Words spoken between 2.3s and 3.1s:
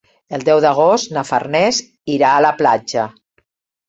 a la platja.